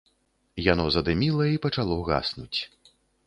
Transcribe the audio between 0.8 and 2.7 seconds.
задыміла і пачало гаснуць.